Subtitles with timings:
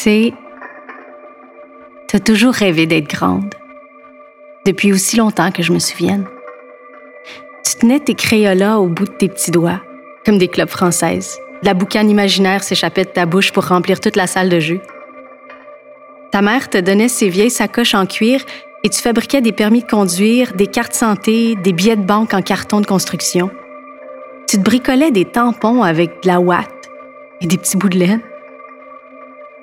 [0.00, 0.32] sais,
[2.08, 3.54] t'as toujours rêvé d'être grande.
[4.64, 6.26] Depuis aussi longtemps que je me souvienne.
[7.64, 9.82] Tu tenais tes crayolas au bout de tes petits doigts,
[10.24, 11.38] comme des clubs françaises.
[11.62, 14.80] La boucane imaginaire s'échappait de ta bouche pour remplir toute la salle de jeu.
[16.32, 18.40] Ta mère te donnait ses vieilles sacoches en cuir
[18.82, 22.40] et tu fabriquais des permis de conduire, des cartes santé, des billets de banque en
[22.40, 23.50] carton de construction.
[24.48, 26.88] Tu te bricolais des tampons avec de la ouate
[27.42, 28.22] et des petits bouts de laine.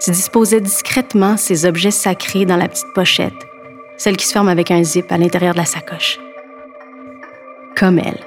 [0.00, 3.46] Tu disposais discrètement ces objets sacrés dans la petite pochette,
[3.96, 6.18] celle qui se ferme avec un zip à l'intérieur de la sacoche.
[7.76, 8.20] Comme elle.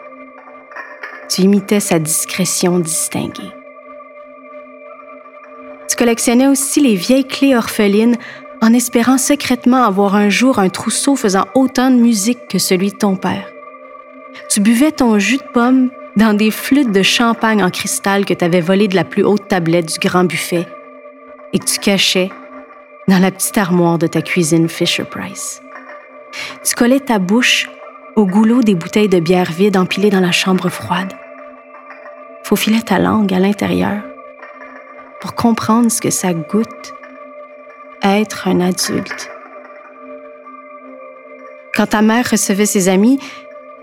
[1.30, 3.54] Tu imitais sa discrétion distinguée.
[5.90, 8.18] Tu collectionnais aussi les vieilles clés orphelines
[8.62, 12.98] en espérant secrètement avoir un jour un trousseau faisant autant de musique que celui de
[12.98, 13.48] ton père.
[14.50, 18.44] Tu buvais ton jus de pomme dans des flûtes de champagne en cristal que tu
[18.44, 20.68] avais volées de la plus haute tablette du grand buffet
[21.54, 22.30] et que tu cachais
[23.08, 25.62] dans la petite armoire de ta cuisine Fisher Price.
[26.64, 27.70] Tu collais ta bouche
[28.16, 31.14] au goulot des bouteilles de bière vides empilées dans la chambre froide.
[32.44, 34.02] Faufilais ta langue à l'intérieur
[35.22, 36.94] pour comprendre ce que ça goûte
[38.04, 39.30] être un adulte.
[41.76, 43.20] Quand ta mère recevait ses amis,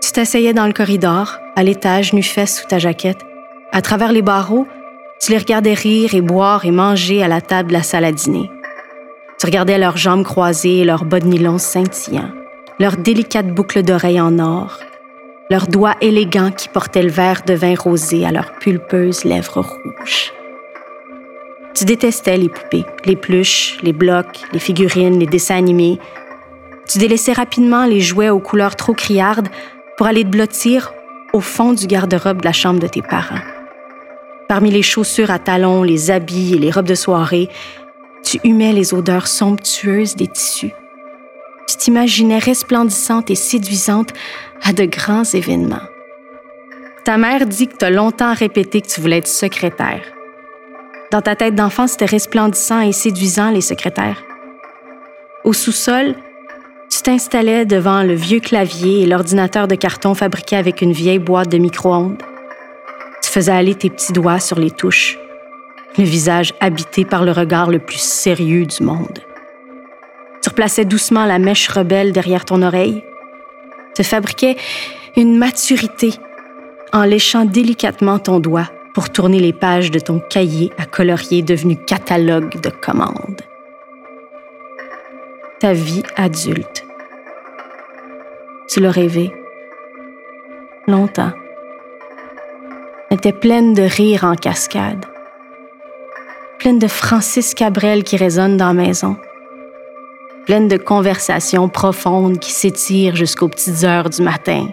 [0.01, 3.25] tu t'asseyais dans le corridor, à l'étage, nu-fesse sous ta jaquette.
[3.71, 4.67] À travers les barreaux,
[5.19, 8.11] tu les regardais rire et boire et manger à la table de la salle à
[8.11, 8.49] dîner.
[9.39, 12.31] Tu regardais leurs jambes croisées et leurs bas de nylon scintillants,
[12.79, 14.79] leurs délicates boucles d'oreilles en or,
[15.49, 20.33] leurs doigts élégants qui portaient le verre de vin rosé à leurs pulpeuses lèvres rouges.
[21.73, 25.99] Tu détestais les poupées, les pluches, les blocs, les figurines, les dessins animés.
[26.87, 29.49] Tu délaissais rapidement les jouets aux couleurs trop criardes
[29.97, 30.93] pour aller te blottir
[31.33, 33.41] au fond du garde-robe de la chambre de tes parents.
[34.47, 37.49] Parmi les chaussures à talons, les habits et les robes de soirée,
[38.23, 40.73] tu humais les odeurs somptueuses des tissus.
[41.67, 44.13] Tu t'imaginais resplendissante et séduisante
[44.63, 45.81] à de grands événements.
[47.05, 50.01] Ta mère dit que tu as longtemps répété que tu voulais être secrétaire.
[51.11, 54.23] Dans ta tête d'enfant, c'était resplendissant et séduisant, les secrétaires.
[55.43, 56.15] Au sous-sol,
[56.89, 61.51] tu t'installais devant le vieux clavier et l'ordinateur de carton fabriqué avec une vieille boîte
[61.51, 62.21] de micro-ondes.
[63.35, 65.19] Faisais aller tes petits doigts sur les touches,
[65.97, 69.19] le visage habité par le regard le plus sérieux du monde.
[70.41, 73.03] Tu replaçais doucement la mèche rebelle derrière ton oreille.
[73.93, 74.55] Tu fabriquais
[75.17, 76.13] une maturité
[76.93, 81.75] en léchant délicatement ton doigt pour tourner les pages de ton cahier à colorier devenu
[81.75, 83.41] catalogue de commandes.
[85.59, 86.85] Ta vie adulte.
[88.69, 89.33] Tu l'as rêvé.
[90.87, 91.33] Longtemps.
[93.15, 95.05] Était pleine de rires en cascade.
[96.59, 99.15] Pleine de Francis Cabrel qui résonne dans la maison.
[100.45, 104.67] Pleine de conversations profondes qui s'étirent jusqu'aux petites heures du matin.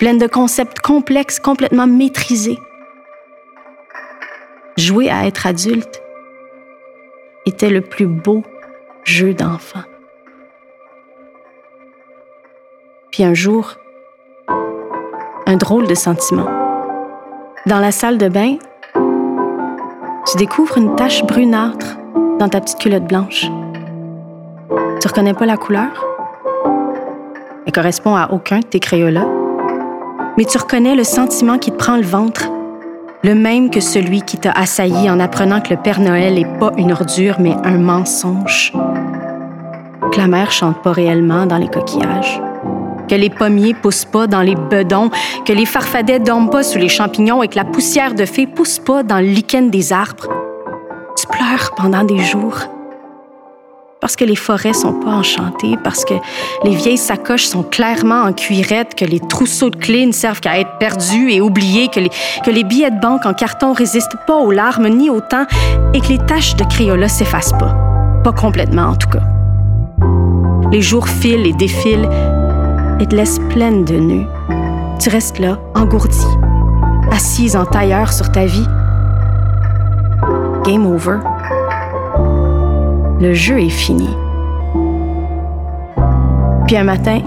[0.00, 2.58] Pleine de concepts complexes complètement maîtrisés
[4.76, 6.02] jouer à être adulte
[7.46, 8.42] était le plus beau
[9.04, 9.84] jeu d'enfant.
[13.12, 13.76] Puis un jour,
[15.46, 16.55] un drôle de sentiment.
[17.66, 18.58] Dans la salle de bain,
[20.24, 21.98] tu découvres une tache brunâtre
[22.38, 23.46] dans ta petite culotte blanche.
[25.00, 26.06] Tu reconnais pas la couleur?
[27.66, 29.26] Elle correspond à aucun de tes crayolas.
[30.38, 32.48] Mais tu reconnais le sentiment qui te prend le ventre
[33.24, 36.70] le même que celui qui t'a assailli en apprenant que le Père Noël n'est pas
[36.76, 38.72] une ordure, mais un mensonge.
[40.12, 42.40] Que la mer chante pas réellement dans les coquillages.
[43.08, 45.10] Que les pommiers poussent pas dans les bedons,
[45.44, 48.78] que les farfadets dorment pas sous les champignons et que la poussière de fée pousse
[48.78, 50.28] pas dans le lichen des arbres.
[51.16, 52.58] Tu pleures pendant des jours
[54.06, 56.14] parce que les forêts sont pas enchantées, parce que
[56.62, 60.60] les vieilles sacoches sont clairement en cuirette, que les trousseaux de clés ne servent qu'à
[60.60, 61.98] être perdus et oubliés, que
[62.50, 65.46] les, billets de banque en carton résistent pas aux larmes ni au temps,
[65.94, 67.74] et que les taches de Crayola s'effacent pas.
[68.22, 69.22] Pas complètement, en tout cas.
[70.70, 72.08] Les jours filent et défilent
[73.00, 74.26] et te laissent pleine de nœuds.
[74.98, 76.26] Tu restes là, engourdie,
[77.10, 78.66] assise en tailleur sur ta vie.
[80.64, 81.18] Game over
[83.20, 84.08] le jeu est fini.
[86.66, 87.20] Puis un matin,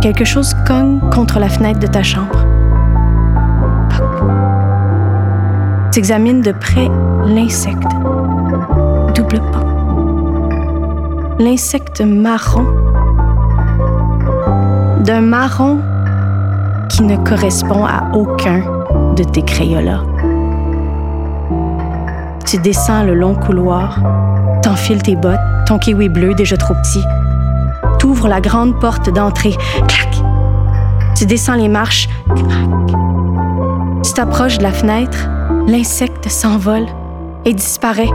[0.00, 2.44] quelque chose cogne contre la fenêtre de ta chambre.
[5.92, 6.88] Tu examines de près
[7.24, 7.82] l'insecte.
[9.14, 9.64] Double pas.
[11.40, 12.66] L'insecte marron.
[15.04, 15.80] D'un marron
[16.88, 18.62] qui ne correspond à aucun
[19.16, 20.02] de tes crayolas.
[22.44, 24.00] Tu descends le long couloir,
[24.62, 27.02] t'enfiles tes bottes, ton kiwi bleu déjà trop petit.
[27.98, 29.56] T'ouvres la grande porte d'entrée,
[29.86, 30.22] clac.
[31.14, 32.96] Tu descends les marches, crac.
[34.02, 35.28] Tu t'approches de la fenêtre,
[35.66, 36.86] l'insecte s'envole
[37.44, 38.10] et disparaît.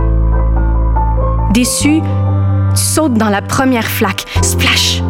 [1.54, 2.02] Déçu,
[2.76, 5.02] tu sautes dans la première flaque, splash.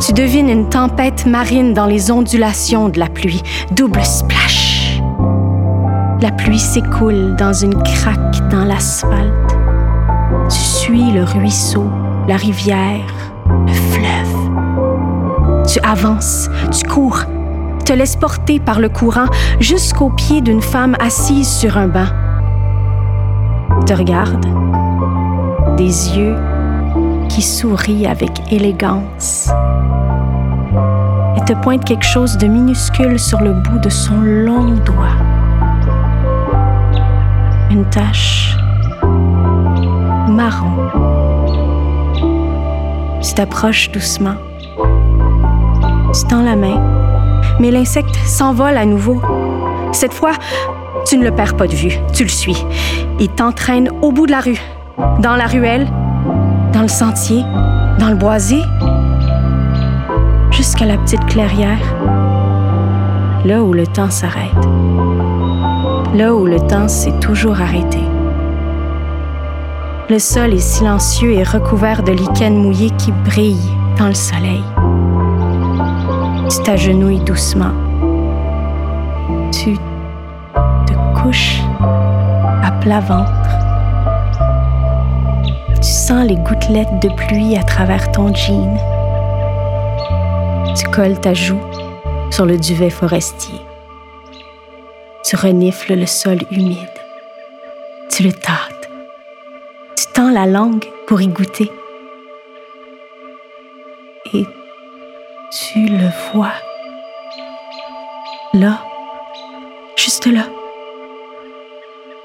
[0.00, 3.42] Tu devines une tempête marine dans les ondulations de la pluie,
[3.72, 5.00] double splash.
[6.20, 9.56] La pluie s'écoule dans une craque dans l'asphalte.
[10.48, 11.84] Tu suis le ruisseau,
[12.26, 13.06] la rivière,
[13.66, 15.64] le fleuve.
[15.66, 17.24] Tu avances, tu cours,
[17.84, 19.26] te laisses porter par le courant
[19.60, 22.08] jusqu'au pied d'une femme assise sur un banc.
[23.86, 24.46] Te regarde,
[25.76, 26.36] des yeux
[27.28, 29.50] qui sourient avec élégance
[31.46, 35.12] te pointe quelque chose de minuscule sur le bout de son long doigt.
[37.70, 38.56] Une tache
[40.26, 40.88] marron.
[43.20, 44.36] Tu t'approches doucement.
[46.14, 46.80] Tu tends la main,
[47.60, 49.20] mais l'insecte s'envole à nouveau.
[49.92, 50.32] Cette fois,
[51.04, 52.64] tu ne le perds pas de vue, tu le suis.
[53.20, 54.60] Il t'entraîne au bout de la rue,
[55.18, 55.86] dans la ruelle,
[56.72, 57.42] dans le sentier,
[57.98, 58.62] dans le boisé,
[60.74, 61.78] jusqu'à la petite clairière,
[63.44, 64.52] là où le temps s'arrête,
[66.14, 68.00] là où le temps s'est toujours arrêté.
[70.10, 74.64] Le sol est silencieux et recouvert de lichens mouillés qui brillent dans le soleil.
[76.50, 77.74] Tu t'agenouilles doucement.
[79.52, 79.76] Tu
[80.86, 81.60] te couches
[82.64, 83.30] à plat ventre
[85.82, 88.76] sens les gouttelettes de pluie à travers ton jean.
[90.76, 91.60] Tu colles ta joue
[92.32, 93.60] sur le duvet forestier.
[95.24, 96.88] Tu renifles le sol humide.
[98.10, 98.90] Tu le tâtes.
[99.96, 101.70] Tu tends la langue pour y goûter.
[104.32, 104.44] Et
[105.52, 106.52] tu le vois.
[108.52, 108.80] Là,
[109.96, 110.46] juste là.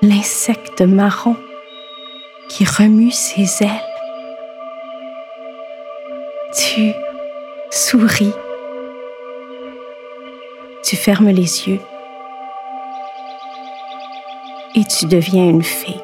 [0.01, 1.35] L'insecte marron
[2.47, 3.88] qui remue ses ailes.
[7.89, 8.33] Souris.
[10.83, 11.79] Tu fermes les yeux
[14.75, 15.99] et tu deviens une fée.